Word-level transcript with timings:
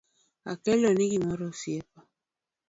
Akeloni 0.51 1.05
gimoro 1.11 1.43
osiepa 1.53 1.99